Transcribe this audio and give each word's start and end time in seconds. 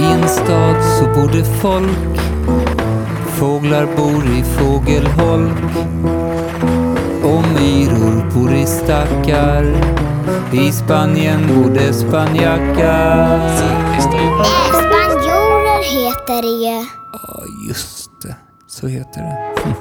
I 0.00 0.04
en 0.04 0.28
stad 0.28 0.76
så 0.98 1.04
bor 1.04 1.28
det 1.32 1.44
folk 1.44 2.20
Fåglar 3.38 3.86
bor 3.96 4.24
i 4.38 4.42
fågelholk 4.42 5.76
och 7.24 7.44
myror 7.60 8.30
bor 8.34 8.52
i 8.52 8.66
stackar 8.66 9.64
I 10.52 10.72
Spanien 10.72 11.46
bor 11.48 11.70
det 11.74 11.94
spanjackar 11.94 13.48
spanjorer 14.00 15.82
heter 15.82 16.42
det 16.42 16.48
ju. 16.48 16.86
Ja, 17.12 17.42
just 17.68 18.10
det. 18.22 18.34
Så 18.66 18.86
heter 18.86 19.20
det. 19.20 19.62
Hm. 19.62 19.74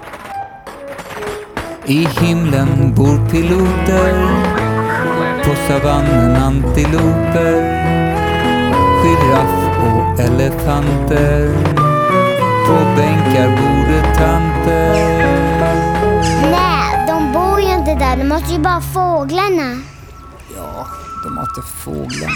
I 1.86 2.08
himlen 2.22 2.94
bor 2.96 3.30
piloter 3.30 4.14
På 5.44 5.56
savannen 5.68 6.36
antiloper 6.36 7.99
Och 10.20 10.26
elefanter 10.26 11.54
På 12.68 12.74
bänkar 12.96 13.48
bor 13.48 13.88
det 13.88 14.16
tanter 14.18 14.94
Nej, 16.52 17.08
de 17.08 17.34
bor 17.34 17.62
ju 17.62 17.74
inte 17.74 17.96
där. 17.96 18.18
De 18.18 18.24
måste 18.24 18.54
ju 18.54 18.60
bara 18.60 18.82
fåglarna. 18.82 19.82
Ja, 20.56 20.88
de 21.24 21.36
matar 21.36 21.62
fåglarna. 21.62 22.34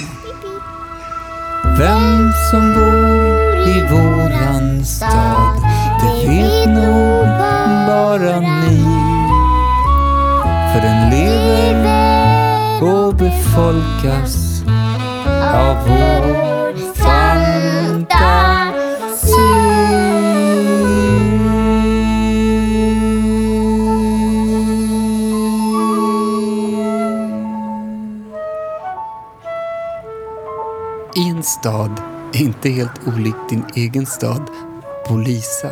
Vem 1.77 2.31
som 2.51 2.73
bor 2.73 3.55
i 3.67 3.81
våran 3.91 4.85
stad, 4.85 5.61
det 6.01 6.27
vet 6.27 6.69
nog 6.69 7.25
bara 7.87 8.39
ni. 8.39 8.83
För 10.73 10.81
den 10.81 11.09
lever 11.09 12.83
och 12.83 13.15
befolkas 13.15 14.63
av 15.53 15.77
vår 15.87 16.52
stad, 31.63 32.01
inte 32.33 32.69
helt 32.69 33.07
olikt 33.07 33.49
din 33.49 33.63
egen 33.75 34.05
stad, 34.05 34.41
bor 35.09 35.19
Lisa. 35.19 35.69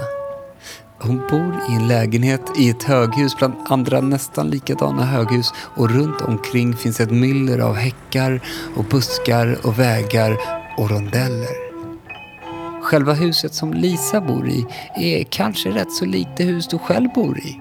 Hon 1.00 1.22
bor 1.30 1.60
i 1.70 1.76
en 1.76 1.88
lägenhet 1.88 2.42
i 2.58 2.70
ett 2.70 2.84
höghus 2.84 3.38
bland 3.38 3.54
andra 3.66 4.02
nästan 4.02 4.50
likadana 4.50 5.06
höghus 5.06 5.54
och 5.76 5.90
runt 5.90 6.22
omkring 6.22 6.76
finns 6.76 7.00
ett 7.00 7.12
myller 7.12 7.60
av 7.60 7.76
häckar 7.76 8.42
och 8.76 8.84
buskar 8.84 9.58
och 9.64 9.80
vägar 9.80 10.38
och 10.78 10.90
rondeller. 10.92 11.72
Själva 12.84 13.14
huset 13.14 13.54
som 13.54 13.74
Lisa 13.74 14.22
bor 14.22 14.48
i 14.48 14.66
är 14.96 15.24
kanske 15.24 15.70
rätt 15.70 15.92
så 15.92 16.06
likt 16.06 16.38
det 16.38 16.44
hus 16.44 16.68
du 16.68 16.78
själv 16.78 17.10
bor 17.16 17.40
i. 17.40 17.60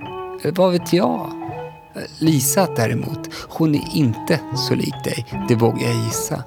Vad 0.51 0.73
vet 0.73 0.93
jag? 0.93 1.31
Lisa 2.19 2.67
däremot, 2.77 3.29
hon 3.49 3.75
är 3.75 3.97
inte 3.97 4.41
så 4.57 4.75
lik 4.75 5.05
dig, 5.05 5.27
det 5.49 5.55
vågar 5.55 5.89
jag 5.89 6.05
gissa. 6.05 6.45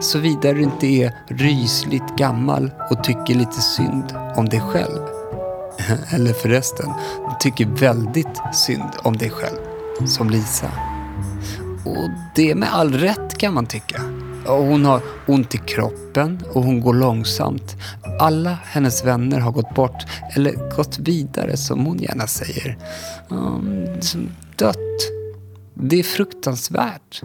Såvida 0.00 0.52
du 0.52 0.62
inte 0.62 0.86
är 0.86 1.12
rysligt 1.28 2.16
gammal 2.16 2.70
och 2.90 3.04
tycker 3.04 3.34
lite 3.34 3.60
synd 3.60 4.14
om 4.36 4.48
dig 4.48 4.60
själv. 4.60 5.02
Eller 6.14 6.32
förresten, 6.32 6.92
tycker 7.40 7.66
väldigt 7.66 8.40
synd 8.52 8.90
om 9.02 9.16
dig 9.16 9.30
själv, 9.30 9.58
som 10.06 10.30
Lisa. 10.30 10.70
Och 11.84 12.10
det 12.34 12.54
med 12.54 12.74
all 12.74 12.92
rätt 12.92 13.38
kan 13.38 13.54
man 13.54 13.66
tycka. 13.66 14.02
Hon 14.46 14.84
har 14.84 15.02
ont 15.26 15.54
i 15.54 15.58
kroppen 15.58 16.42
och 16.52 16.64
hon 16.64 16.80
går 16.80 16.94
långsamt. 16.94 17.76
Alla 18.20 18.58
hennes 18.64 19.04
vänner 19.04 19.40
har 19.40 19.52
gått 19.52 19.74
bort, 19.74 20.04
eller 20.36 20.76
gått 20.76 20.98
vidare 20.98 21.56
som 21.56 21.86
hon 21.86 21.98
gärna 21.98 22.26
säger. 22.26 22.78
Um, 23.28 23.86
dött. 24.56 24.76
Det 25.74 25.98
är 25.98 26.02
fruktansvärt. 26.02 27.22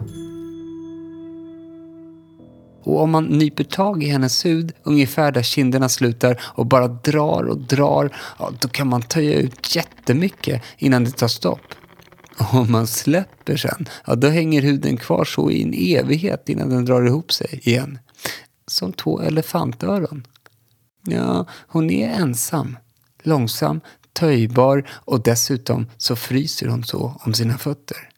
Och 2.84 3.00
om 3.00 3.10
man 3.10 3.24
nyper 3.24 3.64
tag 3.64 4.02
i 4.02 4.06
hennes 4.06 4.44
hud, 4.44 4.72
ungefär 4.82 5.32
där 5.32 5.42
kinderna 5.42 5.88
slutar 5.88 6.40
och 6.42 6.66
bara 6.66 6.88
drar 6.88 7.48
och 7.48 7.58
drar, 7.58 8.16
ja, 8.38 8.52
då 8.60 8.68
kan 8.68 8.88
man 8.88 9.02
töja 9.02 9.38
ut 9.38 9.76
jättemycket 9.76 10.62
innan 10.78 11.04
det 11.04 11.10
tar 11.10 11.28
stopp. 11.28 11.74
Och 12.38 12.54
om 12.54 12.72
man 12.72 12.86
släpper 12.86 13.56
sen, 13.56 13.88
ja, 14.06 14.14
då 14.14 14.28
hänger 14.28 14.62
huden 14.62 14.96
kvar 14.96 15.24
så 15.24 15.50
i 15.50 15.62
en 15.62 15.74
evighet 15.74 16.48
innan 16.48 16.68
den 16.68 16.84
drar 16.84 17.06
ihop 17.06 17.32
sig 17.32 17.60
igen. 17.62 17.98
Som 18.66 18.92
två 18.92 19.20
elefantöron. 19.20 20.26
Ja, 21.06 21.46
hon 21.66 21.90
är 21.90 22.08
ensam, 22.08 22.78
långsam, 23.22 23.80
töjbar 24.12 24.90
och 24.90 25.22
dessutom 25.22 25.86
så 25.96 26.16
fryser 26.16 26.66
hon 26.66 26.84
så 26.84 27.20
om 27.24 27.34
sina 27.34 27.58
fötter. 27.58 28.08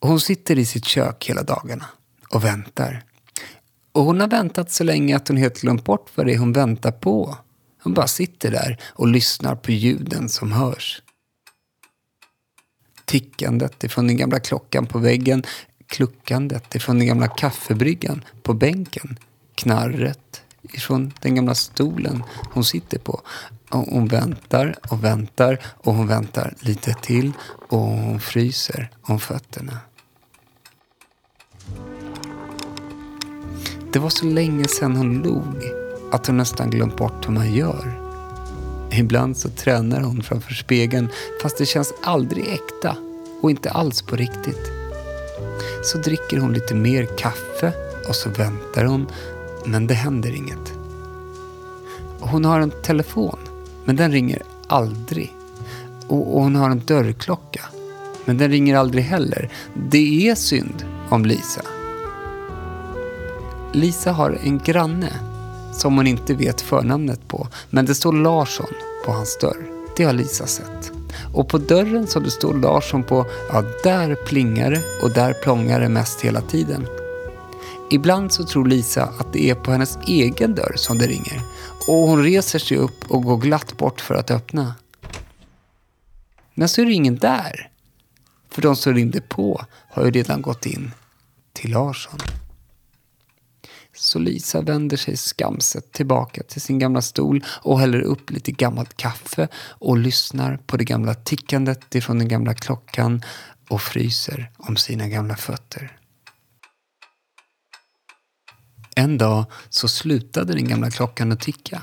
Och 0.00 0.08
hon 0.08 0.20
sitter 0.20 0.58
i 0.58 0.64
sitt 0.64 0.84
kök 0.84 1.26
hela 1.28 1.42
dagarna 1.42 1.86
och 2.30 2.44
väntar. 2.44 3.04
Och 3.92 4.04
hon 4.04 4.20
har 4.20 4.28
väntat 4.28 4.70
så 4.70 4.84
länge 4.84 5.16
att 5.16 5.28
hon 5.28 5.36
helt 5.36 5.60
glömt 5.60 5.84
bort 5.84 6.10
vad 6.14 6.26
det 6.26 6.34
är 6.34 6.38
hon 6.38 6.52
väntar 6.52 6.92
på. 6.92 7.38
Hon 7.82 7.94
bara 7.94 8.06
sitter 8.06 8.50
där 8.50 8.78
och 8.86 9.08
lyssnar 9.08 9.56
på 9.56 9.72
ljuden 9.72 10.28
som 10.28 10.52
hörs. 10.52 11.02
Tickandet 13.04 13.84
ifrån 13.84 14.06
den 14.06 14.16
gamla 14.16 14.40
klockan 14.40 14.86
på 14.86 14.98
väggen, 14.98 15.44
kluckandet 15.86 16.74
ifrån 16.74 16.98
den 16.98 17.06
gamla 17.06 17.28
kaffebryggan 17.28 18.24
på 18.42 18.54
bänken, 18.54 19.18
knarret 19.54 20.42
ifrån 20.62 21.12
den 21.20 21.34
gamla 21.34 21.54
stolen 21.54 22.22
hon 22.52 22.64
sitter 22.64 22.98
på. 22.98 23.20
Och 23.70 23.80
hon 23.80 24.08
väntar 24.08 24.74
och 24.90 25.04
väntar 25.04 25.58
och 25.66 25.94
hon 25.94 26.06
väntar 26.06 26.54
lite 26.60 26.94
till 26.94 27.32
och 27.68 27.78
hon 27.78 28.20
fryser 28.20 28.90
om 29.02 29.20
fötterna. 29.20 29.78
Det 33.96 34.00
var 34.00 34.10
så 34.10 34.26
länge 34.26 34.68
sedan 34.68 34.96
hon 34.96 35.22
log 35.22 35.72
att 36.10 36.26
hon 36.26 36.36
nästan 36.36 36.70
glömt 36.70 36.96
bort 36.96 37.28
hur 37.28 37.32
man 37.32 37.54
gör. 37.54 38.00
Ibland 38.92 39.36
så 39.36 39.48
tränar 39.48 40.00
hon 40.00 40.22
framför 40.22 40.54
spegeln 40.54 41.08
fast 41.42 41.58
det 41.58 41.66
känns 41.66 41.94
aldrig 42.02 42.48
äkta 42.48 42.96
och 43.40 43.50
inte 43.50 43.70
alls 43.70 44.02
på 44.02 44.16
riktigt. 44.16 44.70
Så 45.84 45.98
dricker 45.98 46.38
hon 46.38 46.52
lite 46.52 46.74
mer 46.74 47.06
kaffe 47.18 47.72
och 48.08 48.14
så 48.14 48.28
väntar 48.30 48.84
hon 48.84 49.06
men 49.64 49.86
det 49.86 49.94
händer 49.94 50.36
inget. 50.36 50.72
Hon 52.20 52.44
har 52.44 52.60
en 52.60 52.72
telefon 52.82 53.38
men 53.84 53.96
den 53.96 54.12
ringer 54.12 54.42
aldrig. 54.66 55.34
Och 56.08 56.36
och 56.36 56.42
hon 56.42 56.56
har 56.56 56.70
en 56.70 56.82
dörrklocka 56.86 57.62
men 58.24 58.38
den 58.38 58.50
ringer 58.50 58.76
aldrig 58.76 59.04
heller. 59.04 59.50
Det 59.90 60.28
är 60.28 60.34
synd 60.34 60.84
om 61.08 61.24
Lisa. 61.24 61.62
Lisa 63.76 64.12
har 64.12 64.38
en 64.42 64.58
granne 64.58 65.12
som 65.72 65.96
hon 65.96 66.06
inte 66.06 66.34
vet 66.34 66.60
förnamnet 66.60 67.28
på. 67.28 67.48
Men 67.70 67.86
det 67.86 67.94
står 67.94 68.12
Larsson 68.12 68.72
på 69.04 69.12
hans 69.12 69.38
dörr. 69.38 69.66
Det 69.96 70.04
har 70.04 70.12
Lisa 70.12 70.46
sett. 70.46 70.92
Och 71.34 71.48
på 71.48 71.58
dörren 71.58 72.06
som 72.06 72.22
det 72.22 72.30
står 72.30 72.54
Larsson 72.54 73.02
på, 73.02 73.26
ja 73.52 73.62
där 73.82 74.14
plingar 74.14 74.70
det 74.70 74.82
och 75.02 75.10
där 75.10 75.32
plångar 75.32 75.80
det 75.80 75.88
mest 75.88 76.20
hela 76.20 76.40
tiden. 76.40 76.86
Ibland 77.90 78.32
så 78.32 78.44
tror 78.44 78.66
Lisa 78.66 79.02
att 79.18 79.32
det 79.32 79.50
är 79.50 79.54
på 79.54 79.72
hennes 79.72 79.98
egen 80.06 80.54
dörr 80.54 80.74
som 80.76 80.98
det 80.98 81.06
ringer. 81.06 81.40
Och 81.88 81.94
hon 81.94 82.22
reser 82.22 82.58
sig 82.58 82.76
upp 82.76 83.10
och 83.10 83.22
går 83.22 83.36
glatt 83.36 83.76
bort 83.76 84.00
för 84.00 84.14
att 84.14 84.30
öppna. 84.30 84.74
Men 86.54 86.68
så 86.68 86.80
är 86.80 86.86
det 86.86 86.92
ingen 86.92 87.18
där. 87.18 87.70
För 88.50 88.62
de 88.62 88.76
som 88.76 88.94
ringde 88.94 89.20
på 89.20 89.64
har 89.90 90.04
ju 90.04 90.10
redan 90.10 90.42
gått 90.42 90.66
in 90.66 90.92
till 91.52 91.70
Larsson. 91.70 92.18
Så 93.96 94.18
Lisa 94.18 94.60
vänder 94.60 94.96
sig 94.96 95.16
skamset 95.16 95.92
tillbaka 95.92 96.42
till 96.42 96.60
sin 96.60 96.78
gamla 96.78 97.02
stol 97.02 97.44
och 97.62 97.80
häller 97.80 98.00
upp 98.00 98.30
lite 98.30 98.52
gammalt 98.52 98.96
kaffe 98.96 99.48
och 99.56 99.98
lyssnar 99.98 100.56
på 100.56 100.76
det 100.76 100.84
gamla 100.84 101.14
tickandet 101.14 101.94
ifrån 101.94 102.18
den 102.18 102.28
gamla 102.28 102.54
klockan 102.54 103.22
och 103.68 103.82
fryser 103.82 104.50
om 104.56 104.76
sina 104.76 105.08
gamla 105.08 105.36
fötter. 105.36 105.98
En 108.96 109.18
dag 109.18 109.44
så 109.68 109.88
slutade 109.88 110.54
den 110.54 110.68
gamla 110.68 110.90
klockan 110.90 111.32
att 111.32 111.40
ticka. 111.40 111.82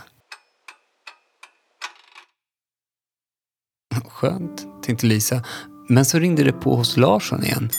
Skönt, 4.08 4.84
tänkte 4.84 5.06
Lisa. 5.06 5.44
Men 5.90 6.06
så 6.06 6.20
ringde 6.20 6.44
det 6.44 6.52
på 6.52 6.76
hos 6.76 6.98
Larsson 6.98 7.44
igen. 7.44 7.70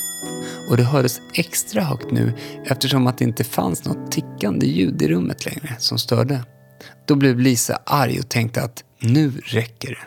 Och 0.71 0.77
det 0.77 0.83
hördes 0.83 1.21
extra 1.35 1.83
högt 1.83 2.11
nu 2.11 2.33
eftersom 2.65 3.07
att 3.07 3.19
det 3.19 3.25
inte 3.25 3.45
fanns 3.45 3.85
något 3.85 4.13
tickande 4.13 4.67
ljud 4.67 5.03
i 5.03 5.09
rummet 5.09 5.45
längre 5.45 5.77
som 5.79 5.99
störde. 5.99 6.45
Då 7.07 7.15
blev 7.15 7.41
Lisa 7.41 7.79
arg 7.87 8.19
och 8.19 8.29
tänkte 8.29 8.63
att 8.63 8.85
nu 9.01 9.31
räcker 9.31 9.89
det. 9.89 10.07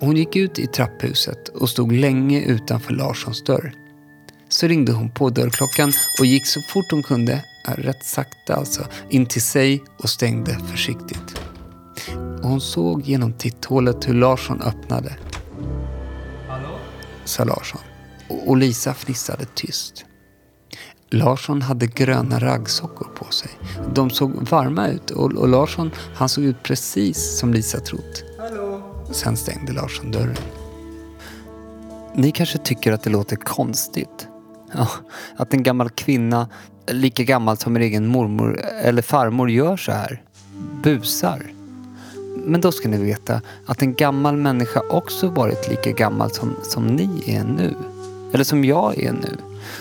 Hon 0.00 0.16
gick 0.16 0.36
ut 0.36 0.58
i 0.58 0.66
trapphuset 0.66 1.48
och 1.48 1.68
stod 1.68 1.92
länge 1.92 2.40
utanför 2.40 2.94
Larssons 2.94 3.44
dörr. 3.44 3.72
så 4.48 4.66
ringde 4.66 4.92
hon 4.92 5.10
på 5.10 5.30
dörrklockan 5.30 5.92
och 6.20 6.26
gick 6.26 6.46
så 6.46 6.60
fort 6.60 6.90
hon 6.90 7.02
kunde, 7.02 7.44
rätt 7.64 8.04
sakta 8.04 8.54
alltså, 8.54 8.86
in 9.10 9.26
till 9.26 9.42
sig 9.42 9.82
och 9.98 10.10
stängde 10.10 10.58
försiktigt. 10.70 11.40
Och 12.42 12.48
hon 12.48 12.60
såg 12.60 13.02
genom 13.02 13.32
titthålet 13.32 14.08
hur 14.08 14.14
Larsson 14.14 14.62
öppnade. 14.62 15.16
Sa 17.24 17.44
Larsson. 17.44 17.80
Och 18.46 18.56
Lisa 18.56 18.94
fnissade 18.94 19.44
tyst. 19.54 20.04
Larsson 21.10 21.62
hade 21.62 21.86
gröna 21.86 22.38
raggsockor 22.38 23.08
på 23.14 23.24
sig. 23.24 23.50
De 23.94 24.10
såg 24.10 24.48
varma 24.48 24.88
ut 24.88 25.10
och, 25.10 25.32
och 25.32 25.48
Larsson 25.48 25.90
han 26.14 26.28
såg 26.28 26.44
ut 26.44 26.62
precis 26.62 27.38
som 27.38 27.54
Lisa 27.54 27.80
trott. 27.80 28.24
Hallå? 28.38 28.82
Sen 29.12 29.36
stängde 29.36 29.72
Larsson 29.72 30.10
dörren. 30.10 30.36
Ni 32.14 32.30
kanske 32.30 32.58
tycker 32.58 32.92
att 32.92 33.02
det 33.02 33.10
låter 33.10 33.36
konstigt? 33.36 34.28
Ja, 34.72 34.88
att 35.36 35.54
en 35.54 35.62
gammal 35.62 35.90
kvinna, 35.90 36.48
lika 36.86 37.22
gammal 37.22 37.56
som 37.56 37.76
er 37.76 37.80
egen 37.80 38.06
mormor 38.06 38.60
eller 38.60 39.02
farmor, 39.02 39.50
gör 39.50 39.76
så 39.76 39.92
här. 39.92 40.22
Busar. 40.82 41.59
Men 42.44 42.60
då 42.60 42.72
ska 42.72 42.88
ni 42.88 42.96
veta 42.96 43.40
att 43.66 43.82
en 43.82 43.94
gammal 43.94 44.36
människa 44.36 44.82
också 44.90 45.28
varit 45.28 45.68
lika 45.68 45.90
gammal 45.90 46.30
som, 46.30 46.56
som 46.62 46.86
ni 46.86 47.22
är 47.26 47.44
nu. 47.44 47.74
Eller 48.32 48.44
som 48.44 48.64
jag 48.64 48.98
är 48.98 49.12
nu. 49.12 49.36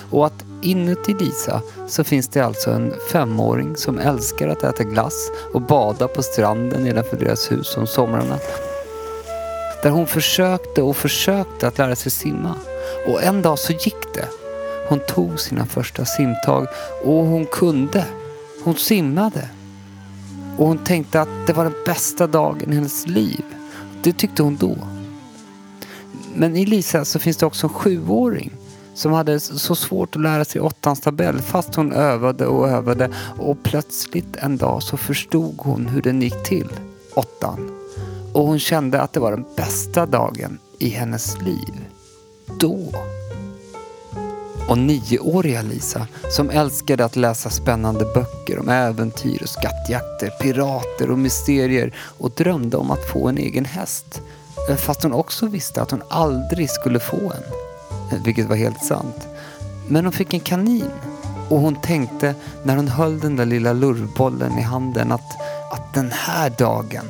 Och 0.09 0.25
att 0.25 0.45
inuti 0.61 1.13
Lisa 1.19 1.61
så 1.88 2.03
finns 2.03 2.27
det 2.27 2.39
alltså 2.39 2.71
en 2.71 2.94
femåring 3.11 3.75
som 3.75 4.00
älskar 4.00 4.47
att 4.47 4.63
äta 4.63 4.83
glass 4.83 5.31
och 5.53 5.61
bada 5.61 6.07
på 6.07 6.23
stranden 6.23 6.83
nedanför 6.83 7.17
deras 7.17 7.51
hus 7.51 7.77
om 7.77 7.88
somrarna. 7.88 8.39
Där 9.83 9.89
hon 9.89 10.07
försökte 10.07 10.81
och 10.81 10.97
försökte 10.97 11.67
att 11.67 11.77
lära 11.77 11.95
sig 11.95 12.12
simma. 12.12 12.55
Och 13.07 13.23
en 13.23 13.41
dag 13.41 13.59
så 13.59 13.73
gick 13.73 14.13
det. 14.13 14.27
Hon 14.88 15.00
tog 15.00 15.39
sina 15.39 15.65
första 15.65 16.05
simtag 16.05 16.67
och 17.03 17.25
hon 17.25 17.45
kunde. 17.45 18.05
Hon 18.63 18.75
simmade. 18.75 19.50
Och 20.59 20.67
hon 20.67 20.77
tänkte 20.77 21.21
att 21.21 21.47
det 21.47 21.53
var 21.53 21.63
den 21.63 21.73
bästa 21.85 22.27
dagen 22.27 22.71
i 22.71 22.75
hennes 22.75 23.07
liv. 23.07 23.44
Det 24.03 24.13
tyckte 24.13 24.44
hon 24.44 24.56
då. 24.56 24.77
Men 26.35 26.56
i 26.56 26.65
Lisa 26.65 27.06
så 27.06 27.19
finns 27.19 27.38
det 27.38 27.45
också 27.45 27.67
en 27.67 27.73
sjuåring 27.73 28.51
som 28.94 29.13
hade 29.13 29.39
så 29.39 29.75
svårt 29.75 30.15
att 30.15 30.21
lära 30.21 30.45
sig 30.45 30.61
åttans 30.61 31.01
tabell 31.01 31.39
fast 31.39 31.75
hon 31.75 31.91
övade 31.91 32.45
och 32.45 32.69
övade 32.69 33.09
och 33.38 33.63
plötsligt 33.63 34.35
en 34.35 34.57
dag 34.57 34.83
så 34.83 34.97
förstod 34.97 35.56
hon 35.57 35.88
hur 35.88 36.01
den 36.01 36.21
gick 36.21 36.44
till, 36.44 36.69
åttan. 37.15 37.71
Och 38.33 38.44
hon 38.47 38.59
kände 38.59 39.01
att 39.01 39.13
det 39.13 39.19
var 39.19 39.31
den 39.31 39.45
bästa 39.55 40.05
dagen 40.05 40.59
i 40.79 40.89
hennes 40.89 41.41
liv. 41.41 41.85
Då. 42.59 42.91
Och 44.69 44.77
nioåriga 44.77 45.62
Lisa, 45.62 46.07
som 46.31 46.50
älskade 46.50 47.06
att 47.06 47.16
läsa 47.16 47.50
spännande 47.50 48.06
böcker 48.06 48.60
om 48.60 48.69
äventyr 48.69 49.42
och 49.42 49.50
skattjakter, 49.50 50.30
pirater 50.42 51.12
och 51.12 51.19
mysterier 51.19 51.95
och 51.98 52.31
drömde 52.31 52.77
om 52.77 52.92
att 52.92 53.10
få 53.12 53.27
en 53.27 53.38
egen 53.38 53.66
häst. 53.66 54.21
Eh, 54.69 54.75
fast 54.75 55.04
hon 55.04 55.13
också 55.13 55.48
visste 55.48 55.81
att 55.81 55.92
hon 55.92 56.04
aldrig 56.10 56.69
skulle 56.69 57.00
få 57.00 57.18
en. 57.18 57.44
Eh, 58.12 58.24
vilket 58.24 58.45
var 58.45 58.56
helt 58.56 58.83
sant. 58.83 59.27
Men 59.88 60.06
hon 60.06 60.13
fick 60.13 60.33
en 60.33 60.39
kanin. 60.39 60.92
Och 61.50 61.60
hon 61.60 61.75
tänkte 61.75 62.36
när 62.63 62.75
hon 62.75 62.88
höll 62.88 63.19
den 63.19 63.36
där 63.36 63.45
lilla 63.45 63.74
lurvbollen 63.74 64.57
i 64.57 64.62
handen 64.62 65.12
att, 65.12 65.42
att 65.72 65.94
den 65.94 66.12
här 66.12 66.50
dagen, 66.50 67.06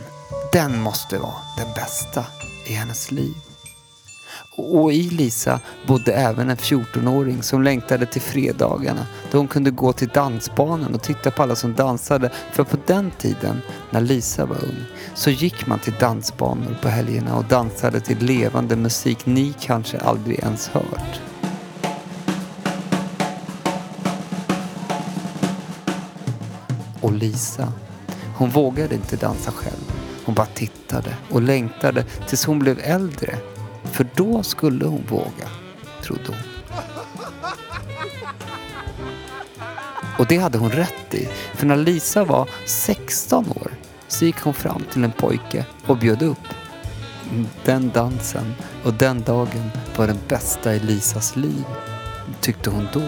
den 0.53 0.81
måste 0.81 1.17
vara 1.17 1.41
den 1.57 1.73
bästa 1.75 2.25
i 2.67 2.73
hennes 2.73 3.11
liv. 3.11 3.48
Och 4.59 4.93
i 4.93 5.09
Lisa 5.09 5.59
bodde 5.87 6.13
även 6.13 6.49
en 6.49 6.57
14-åring 6.57 7.43
som 7.43 7.63
längtade 7.63 8.05
till 8.05 8.21
fredagarna 8.21 9.07
då 9.31 9.37
hon 9.37 9.47
kunde 9.47 9.71
gå 9.71 9.93
till 9.93 10.07
dansbanan 10.07 10.95
och 10.95 11.01
titta 11.03 11.31
på 11.31 11.43
alla 11.43 11.55
som 11.55 11.73
dansade. 11.73 12.31
För 12.51 12.63
på 12.63 12.77
den 12.85 13.11
tiden, 13.11 13.61
när 13.89 14.01
Lisa 14.01 14.45
var 14.45 14.55
ung, 14.55 14.85
så 15.13 15.29
gick 15.29 15.67
man 15.67 15.79
till 15.79 15.93
dansbanor 15.99 16.77
på 16.81 16.89
helgerna 16.89 17.37
och 17.37 17.45
dansade 17.45 17.99
till 17.99 18.17
levande 18.17 18.75
musik 18.75 19.25
ni 19.25 19.53
kanske 19.59 19.97
aldrig 19.97 20.39
ens 20.39 20.67
hört. 20.67 21.21
Och 27.01 27.11
Lisa, 27.11 27.73
hon 28.37 28.49
vågade 28.49 28.95
inte 28.95 29.15
dansa 29.15 29.51
själv. 29.51 29.91
Hon 30.25 30.35
bara 30.35 30.45
tittade 30.45 31.15
och 31.31 31.41
längtade 31.41 32.03
tills 32.03 32.45
hon 32.45 32.59
blev 32.59 32.79
äldre 32.83 33.37
för 33.89 34.07
då 34.15 34.43
skulle 34.43 34.85
hon 34.85 35.03
våga, 35.09 35.49
trodde 36.01 36.27
hon. 36.27 36.37
Och 40.17 40.25
det 40.27 40.37
hade 40.37 40.57
hon 40.57 40.71
rätt 40.71 41.13
i. 41.13 41.29
För 41.55 41.65
när 41.65 41.77
Lisa 41.77 42.23
var 42.23 42.49
16 42.65 43.45
år 43.49 43.71
så 44.07 44.25
gick 44.25 44.39
hon 44.41 44.53
fram 44.53 44.83
till 44.91 45.03
en 45.03 45.11
pojke 45.11 45.65
och 45.87 45.97
bjöd 45.97 46.21
upp. 46.21 46.47
Den 47.65 47.89
dansen 47.89 48.53
och 48.83 48.93
den 48.93 49.21
dagen 49.21 49.69
var 49.95 50.07
den 50.07 50.19
bästa 50.27 50.75
i 50.75 50.79
Lisas 50.79 51.35
liv, 51.35 51.63
tyckte 52.41 52.69
hon 52.69 52.87
då. 52.93 53.03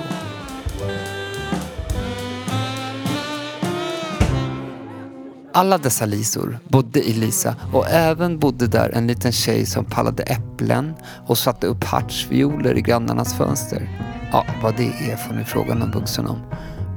Alla 5.53 5.77
dessa 5.77 6.06
Lisor 6.06 6.59
bodde 6.68 7.00
i 7.00 7.13
Lisa 7.13 7.56
och 7.74 7.89
även 7.89 8.39
bodde 8.39 8.68
där 8.68 8.89
en 8.94 9.07
liten 9.07 9.31
tjej 9.31 9.65
som 9.65 9.86
pallade 9.86 10.24
äpplen 10.24 10.94
och 11.27 11.38
satte 11.38 11.68
upp 11.68 11.83
hartsvioler 11.83 12.77
i 12.77 12.81
grannarnas 12.81 13.33
fönster. 13.33 13.89
Ja, 14.31 14.45
vad 14.63 14.77
det 14.77 15.12
är 15.12 15.15
får 15.15 15.36
ni 15.36 15.44
fråga 15.44 15.74
någon 15.74 15.92
vuxen 15.92 16.27
om. 16.27 16.38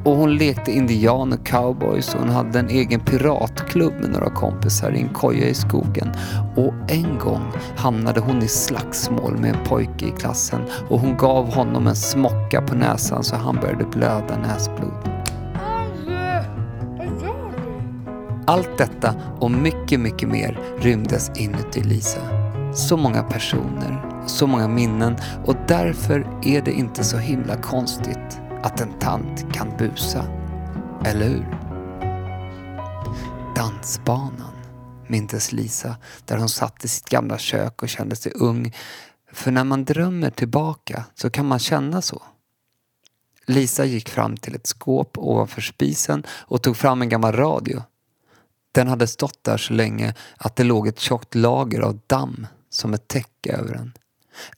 Och 0.04 0.16
hon 0.16 0.36
lekte 0.36 0.72
indian 0.72 1.32
och 1.32 1.46
cowboys 1.46 2.14
och 2.14 2.20
hon 2.20 2.28
hade 2.28 2.58
en 2.58 2.68
egen 2.68 3.00
piratklubb 3.00 3.92
med 4.00 4.10
några 4.10 4.30
kompisar 4.30 4.92
i 4.92 5.00
en 5.00 5.08
koja 5.08 5.48
i 5.48 5.54
skogen. 5.54 6.12
Och 6.56 6.74
en 6.88 7.18
gång 7.18 7.52
hamnade 7.76 8.20
hon 8.20 8.42
i 8.42 8.48
slagsmål 8.48 9.38
med 9.38 9.50
en 9.50 9.64
pojke 9.64 10.06
i 10.06 10.10
klassen 10.10 10.60
och 10.88 11.00
hon 11.00 11.16
gav 11.16 11.54
honom 11.54 11.86
en 11.86 11.96
smocka 11.96 12.62
på 12.62 12.74
näsan 12.74 13.24
så 13.24 13.36
han 13.36 13.56
började 13.56 13.84
blöda 13.84 14.38
näsblod. 14.38 15.14
Allt 18.46 18.78
detta 18.78 19.14
och 19.40 19.50
mycket, 19.50 20.00
mycket 20.00 20.28
mer 20.28 20.58
rymdes 20.78 21.30
inuti 21.36 21.82
Lisa. 21.82 22.20
Så 22.74 22.96
många 22.96 23.22
personer, 23.22 24.24
så 24.26 24.46
många 24.46 24.68
minnen 24.68 25.16
och 25.44 25.56
därför 25.68 26.40
är 26.42 26.62
det 26.62 26.72
inte 26.72 27.04
så 27.04 27.16
himla 27.16 27.56
konstigt 27.56 28.40
att 28.62 28.80
en 28.80 28.98
tant 28.98 29.52
kan 29.52 29.76
busa. 29.78 30.24
Eller 31.04 31.28
hur? 31.28 31.58
Dansbanan, 33.56 34.54
mindes 35.06 35.52
Lisa, 35.52 35.96
där 36.24 36.38
hon 36.38 36.48
satt 36.48 36.84
i 36.84 36.88
sitt 36.88 37.08
gamla 37.08 37.38
kök 37.38 37.82
och 37.82 37.88
kände 37.88 38.16
sig 38.16 38.32
ung. 38.34 38.74
För 39.32 39.50
när 39.50 39.64
man 39.64 39.84
drömmer 39.84 40.30
tillbaka 40.30 41.04
så 41.14 41.30
kan 41.30 41.46
man 41.46 41.58
känna 41.58 42.02
så. 42.02 42.22
Lisa 43.46 43.84
gick 43.84 44.08
fram 44.08 44.36
till 44.36 44.54
ett 44.54 44.66
skåp 44.66 45.18
ovanför 45.18 45.60
spisen 45.60 46.22
och 46.28 46.62
tog 46.62 46.76
fram 46.76 47.02
en 47.02 47.08
gammal 47.08 47.32
radio 47.32 47.82
den 48.74 48.88
hade 48.88 49.06
stått 49.06 49.44
där 49.44 49.56
så 49.56 49.72
länge 49.72 50.14
att 50.36 50.56
det 50.56 50.64
låg 50.64 50.88
ett 50.88 51.00
tjockt 51.00 51.34
lager 51.34 51.80
av 51.80 52.00
damm 52.06 52.46
som 52.70 52.94
ett 52.94 53.08
täcke 53.08 53.52
över 53.52 53.74
den. 53.74 53.92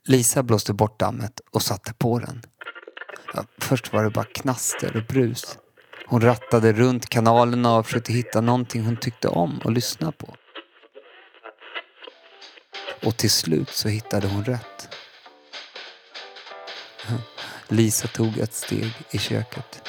Lisa 0.04 0.42
blåste 0.42 0.73
bort 0.73 0.99
dammet 0.99 1.40
och 1.50 1.62
satte 1.62 1.92
på 1.92 2.18
den. 2.18 2.42
Ja, 3.35 3.44
först 3.58 3.92
var 3.92 4.04
det 4.04 4.11
bara 4.11 4.25
knaster 4.25 4.96
och 4.96 5.02
brus. 5.02 5.58
Hon 6.06 6.20
rattade 6.20 6.73
runt 6.73 7.08
kanalerna 7.08 7.76
och 7.76 7.87
försökte 7.87 8.12
hitta 8.12 8.40
någonting 8.40 8.85
hon 8.85 8.96
tyckte 8.96 9.28
om 9.28 9.61
att 9.64 9.73
lyssna 9.73 10.12
på. 10.12 10.35
Och 13.04 13.16
till 13.16 13.30
slut 13.30 13.68
så 13.68 13.88
hittade 13.88 14.28
hon 14.28 14.44
rätt. 14.44 14.88
Lisa 17.68 18.08
tog 18.08 18.38
ett 18.38 18.54
steg 18.54 18.92
i 19.11 19.18
köket. 19.18 19.88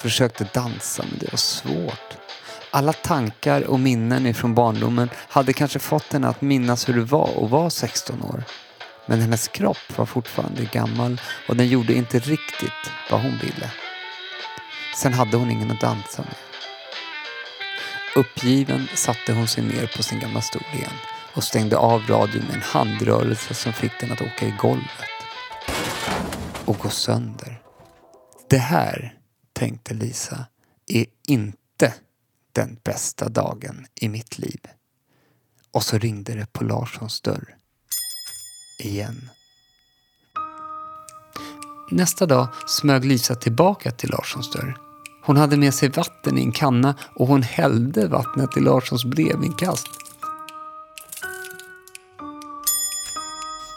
Försökte 0.00 0.48
dansa 0.54 1.04
men 1.10 1.18
det 1.18 1.32
var 1.32 1.38
svårt. 1.38 2.29
Alla 2.72 2.92
tankar 2.92 3.62
och 3.62 3.80
minnen 3.80 4.26
ifrån 4.26 4.54
barndomen 4.54 5.08
hade 5.28 5.52
kanske 5.52 5.78
fått 5.78 6.12
henne 6.12 6.28
att 6.28 6.40
minnas 6.40 6.88
hur 6.88 6.94
det 6.94 7.04
var 7.04 7.44
att 7.44 7.50
vara 7.50 7.70
16 7.70 8.22
år. 8.22 8.44
Men 9.06 9.20
hennes 9.20 9.48
kropp 9.48 9.96
var 9.98 10.06
fortfarande 10.06 10.64
gammal 10.64 11.20
och 11.48 11.56
den 11.56 11.68
gjorde 11.68 11.94
inte 11.94 12.18
riktigt 12.18 12.90
vad 13.10 13.20
hon 13.20 13.38
ville. 13.38 13.70
Sen 14.96 15.12
hade 15.14 15.36
hon 15.36 15.50
ingen 15.50 15.70
att 15.70 15.80
dansa 15.80 16.22
med. 16.22 16.34
Uppgiven 18.16 18.88
satte 18.94 19.32
hon 19.32 19.48
sig 19.48 19.64
ner 19.64 19.90
på 19.96 20.02
sin 20.02 20.20
gamla 20.20 20.40
stol 20.40 20.62
igen 20.74 20.92
och 21.34 21.44
stängde 21.44 21.76
av 21.76 22.02
radion 22.08 22.44
med 22.44 22.54
en 22.54 22.62
handrörelse 22.62 23.54
som 23.54 23.72
fick 23.72 23.92
den 24.00 24.12
att 24.12 24.20
åka 24.20 24.46
i 24.46 24.54
golvet 24.58 25.10
och 26.64 26.78
gå 26.78 26.88
sönder. 26.88 27.60
Det 28.50 28.58
här, 28.58 29.14
tänkte 29.52 29.94
Lisa, 29.94 30.46
är 30.86 31.06
inte 31.28 31.94
den 32.52 32.78
bästa 32.84 33.28
dagen 33.28 33.86
i 33.94 34.08
mitt 34.08 34.38
liv. 34.38 34.60
Och 35.72 35.82
så 35.82 35.98
ringde 35.98 36.34
det 36.34 36.52
på 36.52 36.64
Larssons 36.64 37.20
dörr. 37.20 37.56
Igen. 38.78 39.30
Nästa 41.90 42.26
dag 42.26 42.48
smög 42.66 43.04
Lisa 43.04 43.34
tillbaka 43.34 43.90
till 43.90 44.10
Larssons 44.10 44.50
dörr. 44.50 44.78
Hon 45.22 45.36
hade 45.36 45.56
med 45.56 45.74
sig 45.74 45.88
vatten 45.88 46.38
i 46.38 46.40
en 46.40 46.52
kanna 46.52 46.94
och 47.14 47.26
hon 47.26 47.42
hällde 47.42 48.08
vattnet 48.08 48.56
i 48.56 48.60
Larssons 48.60 49.04
brevinkast. 49.04 49.88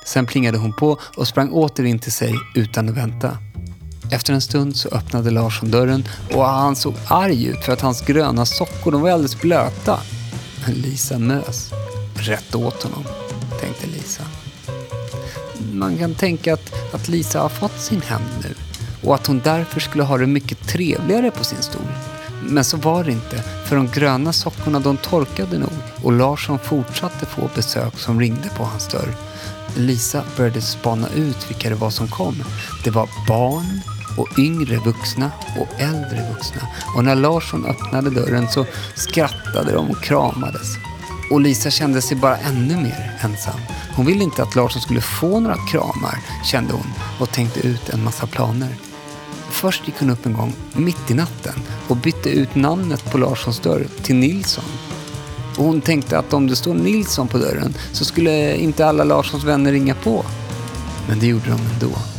Sen 0.06 0.25
plingade 0.25 0.58
hon 0.58 0.74
på 0.74 1.00
och 1.18 1.27
sprang 1.27 1.51
åter 1.51 1.86
in 1.86 2.00
till 2.00 2.12
sig 2.12 2.36
utan 2.56 2.89
att 2.89 2.98
vänta. 2.98 3.38
Efter 4.13 4.34
en 4.34 4.41
stund 4.41 4.75
så 4.75 4.89
öppnade 4.89 5.32
Larsson 5.32 5.72
dörren 5.72 6.08
och 6.34 6.46
han 6.46 6.75
såg 6.75 6.96
arg 7.08 7.46
ut 7.46 7.63
för 7.63 7.74
att 7.74 7.82
hans 7.82 8.01
gröna 8.01 8.46
sockor 8.46 8.91
de 8.91 9.01
var 9.01 9.10
alldeles 9.10 9.41
blöta. 9.41 10.00
Men 10.65 10.75
Lisa 10.75 11.20
mös. 11.20 11.72
Rätt 12.15 12.55
åt 12.55 12.84
honom, 12.84 13.03
tänkte 13.62 13.88
Lisa. 13.88 14.24
Man 15.74 15.98
kan 15.98 16.15
tänka 16.15 16.53
att, 16.53 16.93
att 16.93 17.08
Lisa 17.08 17.41
har 17.41 17.50
fått 17.50 17.79
sin 17.79 18.01
hämnd 18.01 18.29
nu 18.43 18.55
och 19.03 19.15
att 19.15 19.27
hon 19.27 19.41
därför 19.43 19.79
skulle 19.79 20.03
ha 20.03 20.17
det 20.17 20.27
mycket 20.27 20.67
trevligare 20.67 21.32
på 21.32 21.43
sin 21.43 21.62
stol. 21.62 21.91
Men 22.43 22.63
så 22.63 22.77
var 22.77 23.03
det 23.03 23.12
inte, 23.12 23.43
för 23.65 23.75
de 23.75 23.88
gröna 23.88 24.34
sockorna 24.34 24.79
de 24.79 24.98
torkade 24.98 25.58
nog 25.58 25.74
och 26.03 26.12
Larsson 26.12 26.60
fortsatte 26.60 27.25
få 27.25 27.50
besök 27.55 28.00
som 28.00 28.20
ringde 28.20 28.50
på 28.58 28.63
hans 28.63 28.88
dörr. 28.88 29.15
Lisa 29.75 30.24
började 30.38 30.62
spana 30.62 31.08
ut 31.15 31.50
vilka 31.50 31.70
det 31.70 31.75
var 31.75 31.89
som 31.89 32.08
kom. 32.08 32.43
Det 32.84 32.89
var 32.89 33.10
barn 33.27 33.82
och 34.17 34.39
yngre 34.39 34.77
vuxna 34.77 35.32
och 35.60 35.82
äldre 35.82 36.29
vuxna. 36.34 36.67
Och 36.96 37.03
när 37.03 37.15
Larsson 37.15 37.65
öppnade 37.65 38.10
dörren 38.10 38.48
så 38.50 38.65
skrattade 38.96 39.74
de 39.74 39.89
och 39.89 40.03
kramades. 40.03 40.67
Och 41.32 41.41
Lisa 41.41 41.70
kände 41.70 42.01
sig 42.01 42.17
bara 42.17 42.38
ännu 42.38 42.75
mer 42.75 43.20
ensam. 43.22 43.60
Hon 43.96 44.05
ville 44.05 44.24
inte 44.24 44.43
att 44.43 44.55
Larsson 44.55 44.82
skulle 44.82 45.01
få 45.01 45.39
några 45.39 45.58
kramar, 45.72 46.20
kände 46.46 46.74
hon 46.74 46.93
och 47.20 47.32
tänkte 47.32 47.67
ut 47.67 47.89
en 47.89 48.03
massa 48.03 48.27
planer. 48.27 48.75
Först 49.50 49.88
gick 49.88 49.96
hon 50.00 50.10
upp 50.10 50.25
en 50.25 50.34
gång, 50.34 50.53
mitt 50.74 51.12
i 51.12 51.13
natten, 51.13 51.53
och 51.88 51.98
bytte 51.98 52.29
ut 52.29 52.55
namnet 52.55 53.12
på 53.12 53.17
Larssons 53.17 53.60
dörr 53.60 53.88
till 54.03 54.15
Nilsson. 54.15 54.63
Och 55.58 55.65
hon 55.65 55.82
tänkte 55.82 56.20
att 56.20 56.34
om 56.34 56.48
det 56.48 56.55
står 56.55 56.74
Nilsson 56.74 57.27
på 57.27 57.38
dörren 57.38 57.74
så 57.91 58.05
skulle 58.05 58.58
inte 58.58 58.86
alla 58.86 59.03
Larssons 59.03 59.43
vänner 59.43 59.72
ringa 59.72 59.96
på. 59.96 60.25
Men 61.08 61.20
det 61.20 61.27
gjorde 61.27 61.50
de 61.50 61.60
ändå. 61.74 62.12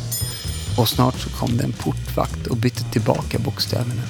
Och 0.78 0.88
snart 0.88 1.20
så 1.20 1.30
kom 1.30 1.56
det 1.56 1.64
en 1.64 1.72
portvakt 1.72 2.46
och 2.46 2.56
bytte 2.56 2.84
tillbaka 2.84 3.38
bokstäverna. 3.38 4.02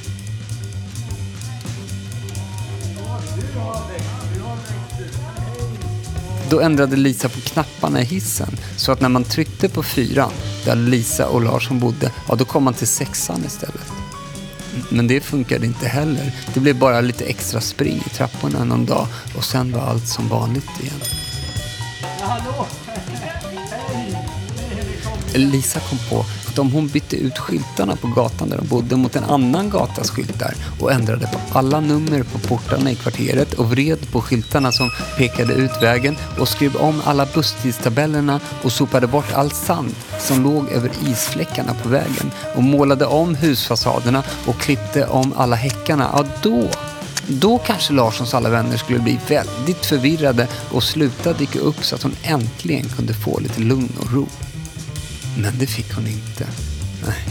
Då 6.50 6.60
ändrade 6.60 6.96
Lisa 6.96 7.28
på 7.28 7.40
knapparna 7.40 8.00
i 8.00 8.04
hissen 8.04 8.56
så 8.76 8.92
att 8.92 9.00
när 9.00 9.08
man 9.08 9.24
tryckte 9.24 9.68
på 9.68 9.82
fyran, 9.82 10.32
där 10.64 10.76
Lisa 10.76 11.28
och 11.28 11.42
Larsson 11.42 11.80
bodde, 11.80 12.10
ja 12.28 12.34
då 12.34 12.44
kom 12.44 12.64
man 12.64 12.74
till 12.74 12.86
sexan 12.86 13.44
istället. 13.46 13.92
Men 14.88 15.06
det 15.06 15.20
funkade 15.20 15.66
inte 15.66 15.88
heller. 15.88 16.32
Det 16.54 16.60
blev 16.60 16.78
bara 16.78 17.00
lite 17.00 17.24
extra 17.24 17.60
spring 17.60 18.02
i 18.06 18.08
trapporna 18.08 18.64
någon 18.64 18.86
dag 18.86 19.06
och 19.36 19.44
sen 19.44 19.72
var 19.72 19.80
allt 19.80 20.08
som 20.08 20.28
vanligt 20.28 20.80
igen. 20.80 21.00
Lisa 25.38 25.80
kom 25.80 25.98
på 26.10 26.24
att 26.48 26.58
om 26.58 26.72
hon 26.72 26.88
bytte 26.88 27.16
ut 27.16 27.38
skyltarna 27.38 27.96
på 27.96 28.08
gatan 28.08 28.48
där 28.48 28.56
de 28.56 28.66
bodde 28.66 28.96
mot 28.96 29.16
en 29.16 29.24
annan 29.24 29.70
gatas 29.70 30.10
skyltar 30.10 30.54
och 30.80 30.92
ändrade 30.92 31.26
på 31.26 31.58
alla 31.58 31.80
nummer 31.80 32.22
på 32.22 32.38
portarna 32.38 32.90
i 32.90 32.94
kvarteret 32.94 33.54
och 33.54 33.70
vred 33.70 34.10
på 34.12 34.20
skyltarna 34.20 34.72
som 34.72 34.90
pekade 35.16 35.54
ut 35.54 35.82
vägen 35.82 36.16
och 36.38 36.48
skrev 36.48 36.76
om 36.76 37.02
alla 37.04 37.26
busstidstabellerna 37.34 38.40
och 38.62 38.72
sopade 38.72 39.06
bort 39.06 39.32
all 39.32 39.50
sand 39.50 39.94
som 40.18 40.42
låg 40.42 40.68
över 40.68 40.90
isfläckarna 41.06 41.74
på 41.82 41.88
vägen 41.88 42.30
och 42.54 42.62
målade 42.62 43.06
om 43.06 43.34
husfasaderna 43.34 44.22
och 44.46 44.58
klippte 44.58 45.06
om 45.06 45.32
alla 45.36 45.56
häckarna, 45.56 46.10
ja 46.12 46.24
då 46.42 46.68
då 47.26 47.58
kanske 47.58 47.92
Larssons 47.92 48.34
alla 48.34 48.48
vänner 48.48 48.76
skulle 48.76 48.98
bli 48.98 49.18
väldigt 49.28 49.86
förvirrade 49.86 50.48
och 50.70 50.82
sluta 50.82 51.32
dyka 51.32 51.58
upp 51.58 51.84
så 51.84 51.94
att 51.94 52.02
hon 52.02 52.16
äntligen 52.22 52.88
kunde 52.88 53.14
få 53.14 53.40
lite 53.40 53.60
lugn 53.60 53.92
och 54.00 54.12
ro. 54.12 54.26
Men 55.38 55.58
det 55.58 55.66
fick 55.66 55.94
hon 55.94 56.06
inte. 56.06 56.46
Nej, 57.06 57.24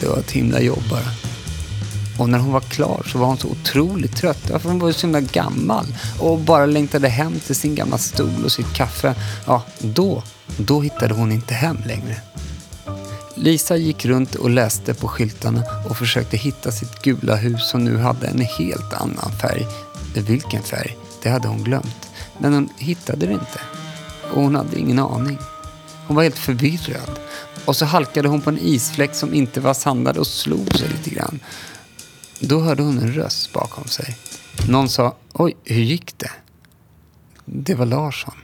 det 0.00 0.06
var 0.06 0.16
ett 0.16 0.30
himla 0.30 0.60
jobb 0.60 0.82
bara. 0.90 1.10
Och 2.18 2.28
när 2.28 2.38
hon 2.38 2.52
var 2.52 2.60
klar 2.60 3.06
så 3.12 3.18
var 3.18 3.26
hon 3.26 3.38
så 3.38 3.48
otroligt 3.48 4.16
trött. 4.16 4.38
För 4.46 4.68
hon 4.68 4.78
var 4.78 4.88
ju 4.88 4.94
så 4.94 5.00
himla 5.00 5.20
gammal 5.20 5.86
och 6.18 6.38
bara 6.38 6.66
längtade 6.66 7.08
hem 7.08 7.40
till 7.40 7.56
sin 7.56 7.74
gamla 7.74 7.98
stol 7.98 8.44
och 8.44 8.52
sitt 8.52 8.72
kaffe. 8.72 9.14
Ja, 9.46 9.62
då, 9.78 10.22
då 10.56 10.80
hittade 10.80 11.14
hon 11.14 11.32
inte 11.32 11.54
hem 11.54 11.78
längre. 11.86 12.16
Lisa 13.34 13.76
gick 13.76 14.04
runt 14.04 14.34
och 14.34 14.50
läste 14.50 14.94
på 14.94 15.08
skyltarna 15.08 15.62
och 15.88 15.96
försökte 15.96 16.36
hitta 16.36 16.72
sitt 16.72 17.02
gula 17.02 17.36
hus 17.36 17.68
som 17.68 17.84
nu 17.84 17.96
hade 17.96 18.26
en 18.26 18.40
helt 18.40 18.92
annan 18.92 19.32
färg. 19.42 19.66
Vilken 20.14 20.62
färg? 20.62 20.96
Det 21.22 21.28
hade 21.28 21.48
hon 21.48 21.64
glömt. 21.64 22.08
Men 22.38 22.54
hon 22.54 22.68
hittade 22.78 23.26
det 23.26 23.32
inte. 23.32 23.60
Och 24.32 24.42
hon 24.42 24.54
hade 24.54 24.78
ingen 24.78 24.98
aning. 24.98 25.38
Hon 26.06 26.16
var 26.16 26.22
helt 26.22 26.38
förvirrad. 26.38 27.18
Och 27.66 27.76
så 27.76 27.84
halkade 27.84 28.28
hon 28.28 28.40
på 28.40 28.50
en 28.50 28.58
isfläck 28.58 29.14
som 29.14 29.34
inte 29.34 29.60
var 29.60 29.74
sandad 29.74 30.16
och 30.16 30.26
slog 30.26 30.76
sig 30.76 30.88
lite 30.88 31.10
grann. 31.10 31.40
Då 32.40 32.60
hörde 32.60 32.82
hon 32.82 32.98
en 32.98 33.12
röst 33.12 33.52
bakom 33.52 33.84
sig. 33.84 34.16
Någon 34.68 34.88
sa, 34.88 35.16
oj, 35.32 35.56
hur 35.64 35.82
gick 35.82 36.18
det? 36.18 36.30
Det 37.44 37.74
var 37.74 37.86
Larsson. 37.86 38.34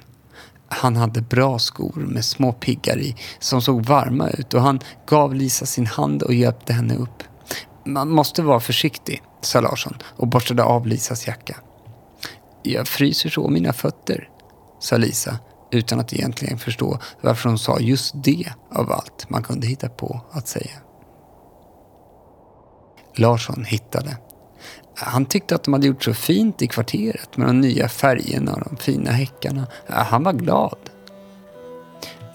Han 0.69 0.97
hade 0.97 1.21
bra 1.21 1.59
skor 1.59 1.93
med 1.95 2.25
små 2.25 2.53
piggar 2.53 2.99
i 2.99 3.17
som 3.39 3.63
såg 3.63 3.85
varma 3.85 4.31
ut 4.31 4.55
och 4.55 4.63
han 4.63 4.81
gav 5.07 5.35
Lisa 5.35 5.67
sin 5.67 5.87
hand 5.87 6.23
och 6.23 6.35
hjälpte 6.35 6.73
henne 6.73 6.97
upp. 6.97 7.23
Man 7.87 8.11
måste 8.11 8.43
vara 8.43 8.61
försiktig, 8.61 9.23
sa 9.41 9.61
Larsson 9.61 9.95
och 10.05 10.29
borstade 10.29 10.63
av 10.65 10.87
Lisas 10.87 11.27
jacka. 11.27 11.57
Jag 12.63 12.89
fryser 12.89 13.31
så 13.31 13.49
mina 13.49 13.73
fötter, 13.73 14.29
sa 14.81 14.97
Lisa 14.97 15.39
utan 15.73 16.01
att 16.01 16.13
egentligen 16.13 16.59
förstå 16.59 16.99
varför 17.21 17.49
hon 17.49 17.59
sa 17.59 17.79
just 17.79 18.15
det 18.15 18.53
av 18.75 18.93
allt 18.93 19.31
man 19.31 19.43
kunde 19.43 19.67
hitta 19.67 19.89
på 19.89 20.21
att 20.31 20.49
säga. 20.49 20.71
Larsson 23.15 23.65
hittade. 23.65 24.17
Han 24.95 25.27
tyckte 25.27 25.55
att 25.55 25.65
de 25.65 25.73
hade 25.73 25.87
gjort 25.87 26.05
så 26.05 26.15
fint 26.15 26.63
i 26.63 26.67
kvarteret 26.67 27.37
med 27.37 27.47
de 27.47 27.61
nya 27.61 27.89
färgerna 27.89 28.53
och 28.53 28.63
de 28.71 28.77
fina 28.77 29.11
häckarna. 29.11 29.67
Han 29.87 30.23
var 30.23 30.33
glad. 30.33 30.79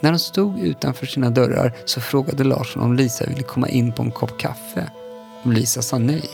När 0.01 0.11
de 0.11 0.19
stod 0.19 0.59
utanför 0.59 1.05
sina 1.05 1.29
dörrar 1.29 1.73
så 1.85 2.01
frågade 2.01 2.43
Larsson 2.43 2.83
om 2.83 2.93
Lisa 2.93 3.25
ville 3.25 3.43
komma 3.43 3.69
in 3.69 3.91
på 3.91 4.03
en 4.03 4.11
kopp 4.11 4.39
kaffe. 4.39 4.91
Lisa 5.43 5.81
sa 5.81 5.97
nej. 5.97 6.29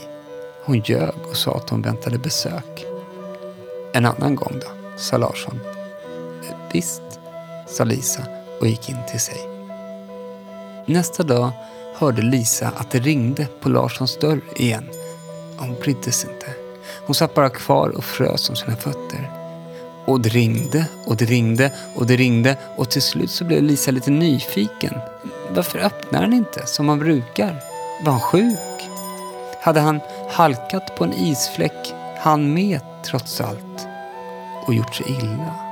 Hon 0.64 0.82
ljög 0.84 1.14
och 1.30 1.36
sa 1.36 1.56
att 1.56 1.70
hon 1.70 1.82
väntade 1.82 2.18
besök. 2.18 2.84
En 3.92 4.06
annan 4.06 4.34
gång 4.34 4.52
då, 4.60 4.96
sa 4.96 5.16
Larsson. 5.16 5.60
Visst, 6.74 7.02
sa 7.66 7.84
Lisa 7.84 8.22
och 8.60 8.66
gick 8.66 8.88
in 8.88 8.96
till 9.08 9.20
sig. 9.20 9.36
Nästa 10.86 11.22
dag 11.22 11.50
hörde 11.94 12.22
Lisa 12.22 12.72
att 12.76 12.90
det 12.90 12.98
ringde 12.98 13.46
på 13.60 13.68
Larssons 13.68 14.18
dörr 14.18 14.40
igen. 14.56 14.84
Hon 15.58 15.74
brydde 15.74 16.12
sig 16.12 16.30
inte. 16.30 16.46
Hon 17.06 17.14
satt 17.14 17.34
bara 17.34 17.50
kvar 17.50 17.88
och 17.88 18.04
frös 18.04 18.50
om 18.50 18.56
sina 18.56 18.76
fötter. 18.76 19.30
Och 20.04 20.20
det 20.20 20.28
ringde 20.28 20.86
och 21.06 21.16
det 21.16 21.24
ringde 21.24 21.72
och 21.94 22.06
det 22.06 22.16
ringde 22.16 22.56
och 22.76 22.90
till 22.90 23.02
slut 23.02 23.30
så 23.30 23.44
blev 23.44 23.62
Lisa 23.62 23.90
lite 23.90 24.10
nyfiken. 24.10 24.94
Varför 25.50 25.78
öppnar 25.78 26.22
han 26.22 26.32
inte 26.32 26.66
som 26.66 26.88
han 26.88 26.98
brukar? 26.98 27.60
Var 28.04 28.12
han 28.12 28.20
sjuk? 28.20 28.90
Hade 29.60 29.80
han 29.80 30.00
halkat 30.30 30.96
på 30.96 31.04
en 31.04 31.12
isfläck, 31.12 31.94
han 32.18 32.54
med 32.54 32.80
trots 33.04 33.40
allt, 33.40 33.86
och 34.66 34.74
gjort 34.74 34.94
sig 34.94 35.06
illa? 35.08 35.63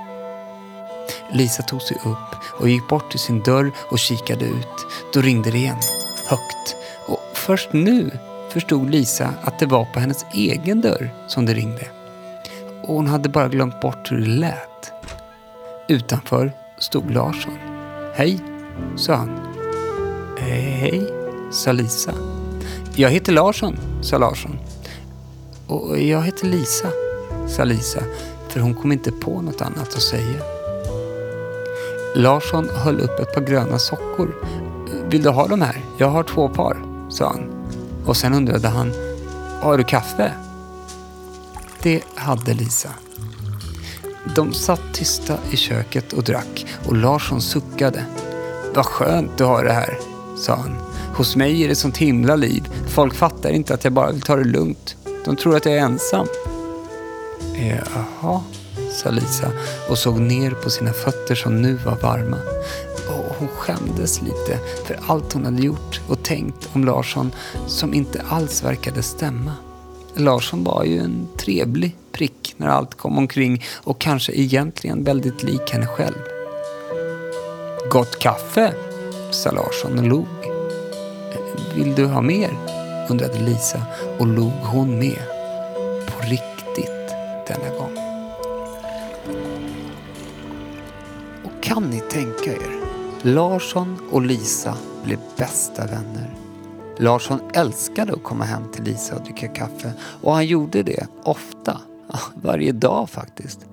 Lisa 1.32 1.62
tog 1.62 1.82
sig 1.82 1.96
upp 2.04 2.36
och 2.60 2.68
gick 2.68 2.88
bort 2.88 3.10
till 3.10 3.20
sin 3.20 3.42
dörr 3.42 3.72
och 3.90 3.98
kikade 3.98 4.44
ut. 4.44 4.86
Då 5.14 5.20
ringde 5.20 5.50
det 5.50 5.58
igen, 5.58 5.78
högt. 6.26 6.76
Och 7.06 7.20
först 7.34 7.72
nu 7.72 8.10
förstod 8.50 8.90
Lisa 8.90 9.34
att 9.42 9.58
det 9.58 9.66
var 9.66 9.84
på 9.84 10.00
hennes 10.00 10.24
egen 10.34 10.80
dörr 10.80 11.14
som 11.28 11.46
det 11.46 11.54
ringde. 11.54 11.86
Och 12.82 12.94
hon 12.94 13.06
hade 13.06 13.28
bara 13.28 13.48
glömt 13.48 13.80
bort 13.80 14.12
hur 14.12 14.18
det 14.18 14.26
lät. 14.26 14.92
Utanför 15.88 16.52
stod 16.78 17.10
Larsson. 17.10 17.58
Hej, 18.14 18.38
sa 18.96 19.14
han. 19.14 19.30
Eh, 20.38 20.44
hej, 20.54 21.12
sa 21.52 21.72
Lisa. 21.72 22.14
Jag 22.94 23.10
heter 23.10 23.32
Larsson, 23.32 23.78
sa 24.02 24.18
Larsson. 24.18 24.58
Och 25.66 26.00
jag 26.00 26.22
heter 26.22 26.46
Lisa, 26.46 26.88
sa 27.48 27.64
Lisa, 27.64 28.02
för 28.48 28.60
hon 28.60 28.74
kom 28.74 28.92
inte 28.92 29.12
på 29.12 29.40
något 29.40 29.60
annat 29.60 29.94
att 29.94 30.02
säga. 30.02 30.51
Larsson 32.14 32.68
höll 32.68 33.00
upp 33.00 33.20
ett 33.20 33.34
par 33.34 33.40
gröna 33.40 33.78
sockor. 33.78 34.34
Vill 35.08 35.22
du 35.22 35.30
ha 35.30 35.46
de 35.46 35.60
här? 35.60 35.84
Jag 35.98 36.08
har 36.08 36.22
två 36.22 36.48
par, 36.48 36.76
sa 37.08 37.28
han. 37.28 37.66
Och 38.06 38.16
sen 38.16 38.34
undrade 38.34 38.68
han, 38.68 38.92
har 39.60 39.78
du 39.78 39.84
kaffe? 39.84 40.32
Det 41.82 42.02
hade 42.14 42.54
Lisa. 42.54 42.88
De 44.36 44.52
satt 44.52 44.80
tysta 44.92 45.38
i 45.50 45.56
köket 45.56 46.12
och 46.12 46.22
drack 46.22 46.66
och 46.86 46.96
Larsson 46.96 47.40
suckade. 47.40 48.04
Vad 48.74 48.86
skönt 48.86 49.38
du 49.38 49.44
har 49.44 49.64
det 49.64 49.72
här, 49.72 49.98
sa 50.36 50.54
han. 50.54 50.76
Hos 51.16 51.36
mig 51.36 51.64
är 51.64 51.68
det 51.68 51.74
sånt 51.74 51.96
himla 51.96 52.36
liv. 52.36 52.68
Folk 52.88 53.14
fattar 53.14 53.50
inte 53.50 53.74
att 53.74 53.84
jag 53.84 53.92
bara 53.92 54.12
vill 54.12 54.22
ta 54.22 54.36
det 54.36 54.44
lugnt. 54.44 54.96
De 55.24 55.36
tror 55.36 55.56
att 55.56 55.64
jag 55.64 55.74
är 55.74 55.80
ensam. 55.80 56.26
Jaha, 57.54 58.40
sa 58.92 59.10
Lisa 59.10 59.52
och 59.88 59.98
såg 59.98 60.20
ner 60.20 60.50
på 60.50 60.70
sina 60.70 60.92
fötter 60.92 61.34
som 61.34 61.62
nu 61.62 61.74
var 61.74 61.96
varma. 61.96 62.36
Och 63.08 63.36
hon 63.38 63.48
skämdes 63.48 64.22
lite 64.22 64.58
för 64.86 64.98
allt 65.06 65.32
hon 65.32 65.44
hade 65.44 65.62
gjort 65.62 66.00
och 66.08 66.22
tänkt 66.22 66.68
om 66.72 66.84
Larsson 66.84 67.32
som 67.66 67.94
inte 67.94 68.22
alls 68.28 68.64
verkade 68.64 69.02
stämma. 69.02 69.52
Larsson 70.14 70.64
var 70.64 70.84
ju 70.84 70.98
en 70.98 71.28
trevlig 71.36 71.96
prick 72.12 72.54
när 72.56 72.68
allt 72.68 72.94
kom 72.94 73.18
omkring 73.18 73.64
och 73.74 74.00
kanske 74.00 74.32
egentligen 74.32 75.04
väldigt 75.04 75.42
lik 75.42 75.70
henne 75.70 75.86
själv. 75.86 76.18
Gott 77.90 78.18
kaffe, 78.18 78.74
sa 79.30 79.50
Larsson 79.50 79.98
och 79.98 80.04
log. 80.04 80.26
Vill 81.74 81.94
du 81.94 82.06
ha 82.06 82.22
mer? 82.22 82.72
undrade 83.08 83.38
Lisa 83.38 83.82
och 84.18 84.26
log 84.26 84.52
hon 84.62 84.98
med. 84.98 85.22
På 86.06 86.26
riktigt 86.26 87.08
denna 87.46 87.78
gång. 87.78 88.11
Och 91.44 91.62
kan 91.62 91.82
ni 91.82 92.00
tänka 92.00 92.52
er? 92.52 92.80
Larsson 93.22 93.98
och 94.10 94.22
Lisa 94.22 94.76
blev 95.04 95.18
bästa 95.36 95.86
vänner. 95.86 96.34
Larsson 96.98 97.40
älskade 97.54 98.12
att 98.12 98.22
komma 98.22 98.44
hem 98.44 98.62
till 98.72 98.84
Lisa 98.84 99.16
och 99.16 99.24
dricka 99.24 99.48
kaffe 99.48 99.92
och 100.00 100.32
han 100.32 100.46
gjorde 100.46 100.82
det 100.82 101.06
ofta. 101.22 101.80
Varje 102.34 102.72
dag 102.72 103.10
faktiskt. 103.10 103.66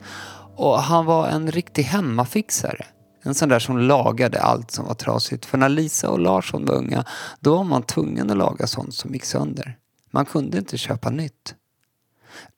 Och 0.55 0.79
han 0.79 1.05
var 1.05 1.27
en 1.27 1.51
riktig 1.51 1.83
hemmafixare. 1.83 2.85
En 3.23 3.35
sån 3.35 3.49
där 3.49 3.59
som 3.59 3.77
lagade 3.77 4.41
allt 4.41 4.71
som 4.71 4.85
var 4.85 4.93
trasigt. 4.93 5.45
För 5.45 5.57
när 5.57 5.69
Lisa 5.69 6.09
och 6.09 6.19
Larsson 6.19 6.65
var 6.65 6.75
unga, 6.75 7.05
då 7.39 7.55
var 7.55 7.63
man 7.63 7.83
tvungen 7.83 8.31
att 8.31 8.37
laga 8.37 8.67
sånt 8.67 8.93
som 8.93 9.13
gick 9.13 9.25
sönder. 9.25 9.77
Man 10.11 10.25
kunde 10.25 10.57
inte 10.57 10.77
köpa 10.77 11.09
nytt. 11.09 11.55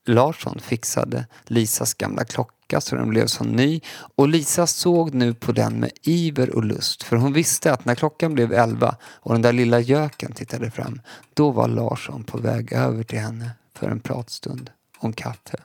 Larsson 0.06 0.60
fixade 0.60 1.26
Lisas 1.46 1.94
gamla 1.94 2.24
klocka 2.24 2.82
så 2.82 2.96
den 2.96 3.10
blev 3.10 3.26
som 3.26 3.48
ny 3.48 3.82
och 4.16 4.28
Lisa 4.28 4.68
såg 4.68 5.14
nu 5.14 5.34
på 5.34 5.52
den 5.52 5.80
med 5.80 5.92
iver 6.02 6.56
och 6.56 6.64
lust 6.64 7.04
för 7.04 7.16
hon 7.16 7.34
visste 7.34 7.74
att 7.74 7.86
när 7.86 7.96
klockan 7.96 8.34
blev 8.34 8.54
elva 8.54 8.96
och 9.04 9.34
den 9.34 9.42
där 9.42 9.54
lilla 9.54 9.80
göken 9.80 10.32
tittade 10.32 10.72
fram, 10.72 11.02
då 11.34 11.52
var 11.52 11.68
Larsson 11.68 12.24
på 12.24 12.38
väg 12.38 12.74
över 12.74 13.04
till 13.04 13.20
henne 13.20 13.52
för 13.76 13.90
en 13.90 14.00
pratstund 14.00 14.70
om 14.98 15.14
kaffe. 15.14 15.58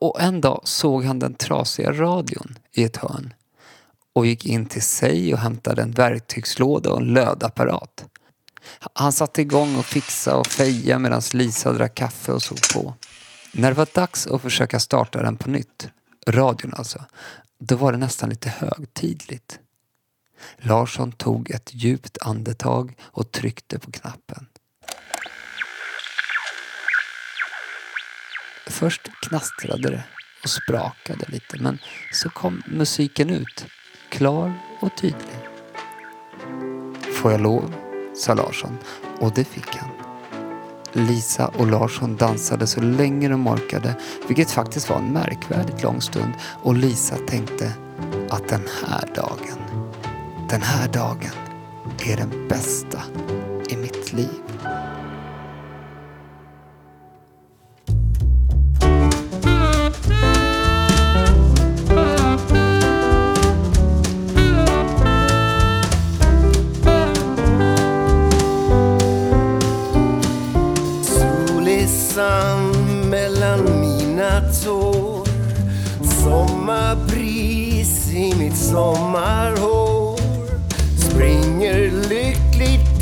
Och 0.00 0.20
en 0.20 0.40
dag 0.40 0.60
såg 0.64 1.04
han 1.04 1.18
den 1.18 1.34
trasiga 1.34 1.92
radion 1.92 2.58
i 2.72 2.84
ett 2.84 2.96
hörn 2.96 3.34
och 4.12 4.26
gick 4.26 4.46
in 4.46 4.66
till 4.66 4.82
sig 4.82 5.34
och 5.34 5.40
hämtade 5.40 5.82
en 5.82 5.90
verktygslåda 5.90 6.90
och 6.90 7.00
en 7.00 7.06
lödapparat. 7.14 8.04
Han 8.92 9.12
satte 9.12 9.42
igång 9.42 9.76
och 9.76 9.84
fixade 9.84 10.36
och 10.36 10.46
feja 10.46 10.98
medan 10.98 11.22
Lisa 11.32 11.72
drack 11.72 11.94
kaffe 11.94 12.32
och 12.32 12.42
såg 12.42 12.58
på. 12.74 12.94
När 13.52 13.70
det 13.70 13.74
var 13.76 13.88
dags 13.94 14.26
att 14.26 14.42
försöka 14.42 14.80
starta 14.80 15.22
den 15.22 15.36
på 15.36 15.50
nytt, 15.50 15.88
radion 16.28 16.74
alltså, 16.74 17.04
då 17.58 17.76
var 17.76 17.92
det 17.92 17.98
nästan 17.98 18.28
lite 18.30 18.48
högtidligt. 18.48 19.58
Larsson 20.58 21.12
tog 21.12 21.50
ett 21.50 21.70
djupt 21.74 22.18
andetag 22.20 22.96
och 23.02 23.32
tryckte 23.32 23.78
på 23.78 23.90
knappen. 23.90 24.46
Först 28.66 29.10
knastrade 29.22 29.90
det 29.90 30.04
och 30.42 30.50
sprakade 30.50 31.24
lite 31.28 31.56
men 31.58 31.78
så 32.12 32.30
kom 32.30 32.62
musiken 32.66 33.30
ut, 33.30 33.66
klar 34.08 34.52
och 34.80 34.96
tydlig. 34.96 35.38
Får 37.14 37.32
jag 37.32 37.40
lov? 37.40 37.83
Sa 38.16 38.34
Larsson 38.34 38.78
och 39.20 39.32
det 39.34 39.44
fick 39.44 39.76
han. 39.76 39.90
Lisa 40.92 41.46
och 41.46 41.66
Larsson 41.66 42.16
dansade 42.16 42.66
så 42.66 42.80
länge 42.80 43.28
de 43.28 43.46
orkade, 43.46 43.94
vilket 44.26 44.50
faktiskt 44.50 44.90
var 44.90 44.96
en 44.96 45.12
märkvärdigt 45.12 45.82
lång 45.82 46.00
stund 46.00 46.32
och 46.62 46.74
Lisa 46.74 47.16
tänkte 47.28 47.72
att 48.30 48.48
den 48.48 48.62
här 48.84 49.08
dagen, 49.14 49.88
den 50.50 50.62
här 50.62 50.88
dagen 50.88 51.32
är 52.06 52.16
den 52.16 52.48
bästa 52.48 53.02
i 53.68 53.76
mitt 53.76 54.12
liv. 54.12 54.43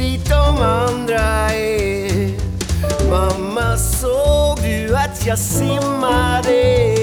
Dit 0.02 0.28
de 0.28 0.62
andra 0.62 1.50
är. 1.52 2.30
Mamma, 3.10 3.76
såg 3.76 4.58
du 4.62 4.96
att 4.96 5.26
jag 5.26 5.38
simmade? 5.38 6.94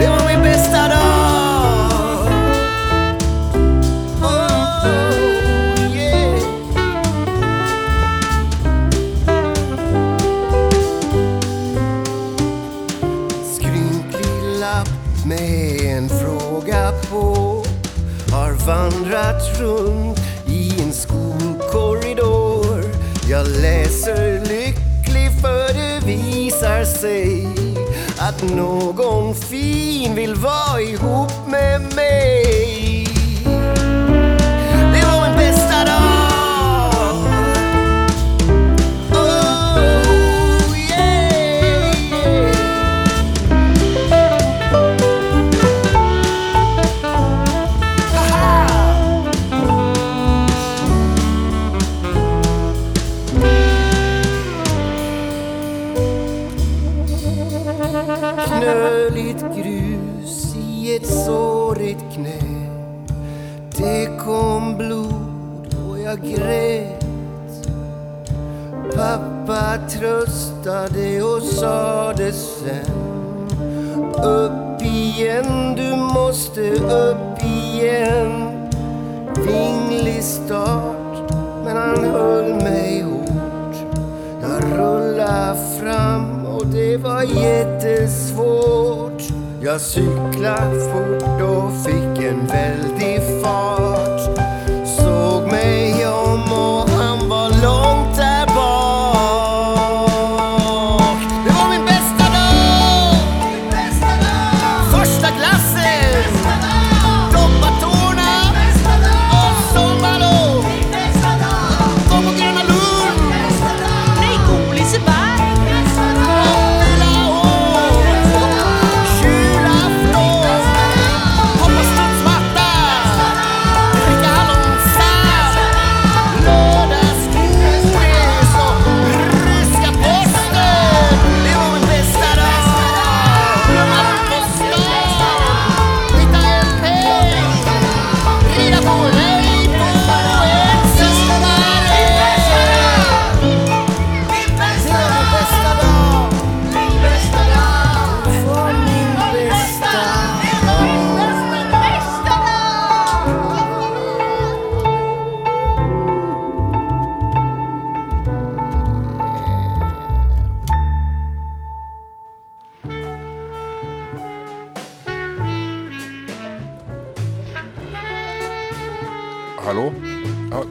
Det 0.00 0.08
var 0.08 0.26
min 0.28 0.42
bästa 0.42 0.88
dag. 0.88 2.28
Oh, 4.22 4.86
yeah. 5.96 6.40
Skrynklig 13.54 14.60
lapp 14.60 14.88
med 15.26 15.80
en 15.96 16.08
fråga 16.08 16.92
på. 17.10 17.48
Har 18.32 18.52
vandrat 18.66 19.07
sig 27.08 27.46
att 28.18 28.42
någon 28.42 29.34
fin 29.34 30.14
vill 30.14 30.34
vara 30.34 30.80
ihop 30.80 31.32
med 31.46 31.94
mig. 31.94 32.27
Tröstade 70.68 71.22
och 71.22 71.42
sade 71.42 72.32
sen 72.32 72.84
Upp 74.24 74.82
igen, 74.82 75.74
du 75.76 75.96
måste 75.96 76.70
upp 76.70 77.42
igen. 77.42 78.52
Vinglig 79.36 80.22
start, 80.22 81.32
men 81.64 81.76
han 81.76 82.04
höll 82.04 82.54
mig 82.54 83.02
hårt 83.02 83.76
Jag 84.42 84.62
rullade 84.78 85.58
fram 85.80 86.46
och 86.46 86.66
det 86.66 86.96
var 86.96 87.22
jättesvårt. 87.22 89.22
Jag 89.62 89.80
cyklade 89.80 90.80
fort 90.80 91.42
och 91.42 91.72
fick 91.86 92.24
en 92.24 92.46
väldig 92.46 93.42
fart. 93.42 93.77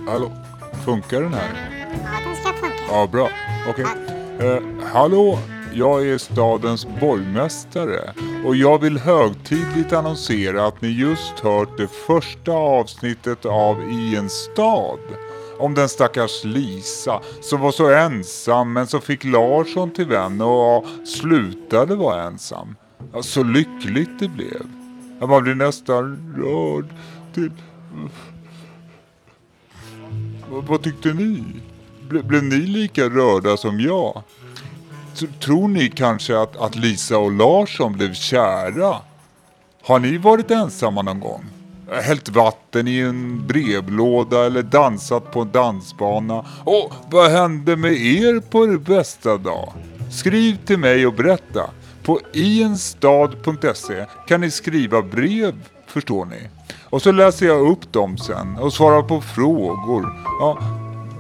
Hallå? 0.08 0.32
Funkar 0.86 1.22
den 1.22 1.34
här? 1.34 1.50
Ja, 2.04 2.28
den 2.28 2.36
ska 2.36 2.54
funka. 2.54 2.84
Ja, 2.90 3.08
bra. 3.12 3.30
Okej. 3.70 3.86
Eh, 4.40 4.64
hallå? 4.94 5.40
Jag 5.74 6.08
är 6.08 6.18
stadens 6.18 6.88
borgmästare 7.00 8.14
och 8.46 8.56
jag 8.56 8.82
vill 8.82 8.98
högtidligt 8.98 9.94
annonsera 9.94 10.68
att 10.68 10.82
ni 10.82 10.88
just 10.88 11.40
hört 11.40 11.78
det 11.78 11.88
första 11.88 12.52
avsnittet 12.52 13.46
av 13.46 13.92
I 13.92 14.16
en 14.16 14.30
stad. 14.30 15.00
Om 15.60 15.74
den 15.74 15.90
stackars 15.90 16.44
Lisa 16.44 17.22
som 17.42 17.62
var 17.62 17.72
så 17.72 17.94
ensam 17.94 18.74
men 18.74 18.88
som 18.88 19.02
fick 19.02 19.24
Larsson 19.24 19.92
till 19.92 20.06
vän 20.06 20.42
och 20.42 20.86
slutade 21.06 21.96
vara 21.96 22.24
ensam. 22.24 22.76
Ja, 23.14 23.24
så 23.24 23.44
lyckligt 23.44 24.20
det 24.20 24.28
blev. 24.28 24.62
Man 25.20 25.44
blir 25.44 25.56
nästan 25.56 26.34
rörd 26.38 26.86
till... 27.34 27.52
Vad, 30.52 30.64
vad 30.64 30.82
tyckte 30.84 31.14
ni? 31.14 31.44
Ble, 32.10 32.24
blev 32.24 32.44
ni 32.44 32.56
lika 32.58 33.10
rörda 33.10 33.58
som 33.58 33.80
jag? 33.80 34.24
T- 35.20 35.28
Tror 35.40 35.68
ni 35.68 35.90
kanske 35.90 36.40
att, 36.40 36.58
att 36.58 36.76
Lisa 36.76 37.18
och 37.18 37.32
Larsson 37.32 37.94
blev 37.94 38.14
kära? 38.14 38.96
Har 39.84 40.00
ni 40.00 40.18
varit 40.18 40.52
ensamma 40.52 41.02
någon 41.02 41.20
gång? 41.20 41.46
Hällt 42.04 42.30
vatten 42.30 42.88
i 42.88 43.00
en 43.00 43.48
brevlåda 43.48 44.46
eller 44.46 44.64
dansat 44.64 45.32
på 45.32 45.42
en 45.42 45.52
dansbana? 45.52 46.46
Och 46.64 46.94
vad 47.12 47.32
hände 47.32 47.76
med 47.76 47.94
er 47.94 48.40
på 48.40 48.66
er 48.66 48.78
bästa 48.78 49.38
dag? 49.38 49.74
Skriv 50.12 50.58
till 50.66 50.78
mig 50.80 51.08
och 51.08 51.14
berätta. 51.14 51.70
På 52.04 52.20
ienstad.se 52.34 54.06
kan 54.28 54.42
ni 54.42 54.52
skriva 54.52 55.02
brev, 55.02 55.56
förstår 55.88 56.26
ni. 56.26 56.40
Och 56.90 57.02
så 57.02 57.12
läser 57.12 57.46
jag 57.46 57.72
upp 57.72 57.94
dem 57.94 58.18
sen 58.18 58.58
och 58.58 58.74
svarar 58.74 59.02
på 59.02 59.22
frågor. 59.22 60.14
Ja, 60.40 60.58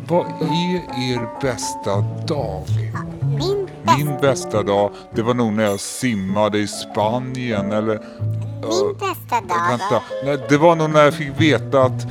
vad 0.07 0.25
är 0.25 0.75
er 1.13 1.41
bästa 1.41 1.95
dag? 2.27 2.63
Min, 3.21 3.67
Min 3.97 4.17
bästa 4.21 4.63
dag, 4.63 4.91
det 5.15 5.21
var 5.21 5.33
nog 5.33 5.53
när 5.53 5.63
jag 5.63 5.79
simmade 5.79 6.57
i 6.57 6.67
Spanien 6.67 7.71
eller... 7.71 7.99
min 8.61 8.97
bästa 8.99 9.41
dag 9.47 9.69
Vänta, 9.69 10.01
nej, 10.25 10.37
det 10.49 10.57
var 10.57 10.75
nog 10.75 10.89
när 10.89 11.03
jag 11.03 11.13
fick 11.13 11.41
veta 11.41 11.81
att... 11.83 12.07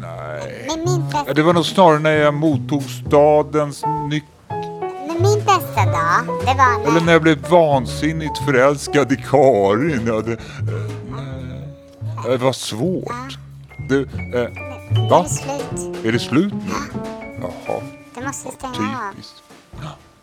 Nej. 0.00 0.66
Men 0.68 0.84
min 0.84 1.10
bästa, 1.10 1.34
Det 1.34 1.42
var 1.42 1.52
nog 1.52 1.66
snarare 1.66 1.98
när 1.98 2.10
jag 2.16 2.34
mottog 2.34 2.82
stadens 2.82 3.84
nyckel. 4.10 4.28
min 5.20 5.38
bästa 5.38 5.84
dag, 5.84 6.38
det 6.40 6.46
var 6.46 6.78
när... 6.84 6.88
Eller 6.90 7.00
när 7.00 7.12
jag 7.12 7.22
blev 7.22 7.48
vansinnigt 7.48 8.38
förälskad 8.38 9.12
i 9.12 9.16
Karin. 9.16 10.02
Ja, 10.06 10.20
det. 10.20 10.36
Det 12.24 12.36
var 12.36 12.52
svårt. 12.52 13.38
Det, 13.88 13.98
eh, 14.00 14.06
Det 14.90 15.08
va? 15.10 15.24
är 15.24 15.28
slut. 15.28 16.04
Är 16.06 16.12
det 16.12 16.18
slut 16.18 16.52
nu? 16.52 17.00
Jaha, 17.40 17.80
Du 18.14 18.26
måste 18.26 18.50
stänga 18.50 18.72
av. 18.72 19.12
typiskt. 19.12 19.42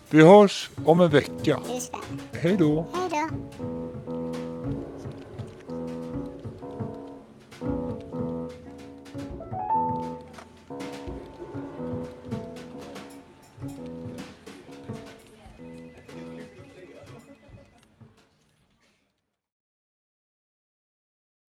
Vi 0.09 0.23
hörs 0.23 0.69
om 0.85 1.01
en 1.01 1.09
vecka. 1.09 1.59
Just 1.73 1.91
det. 2.31 2.39
Hej 2.39 2.57
då. 2.57 2.85
Hej 2.93 3.09
då. 3.11 3.27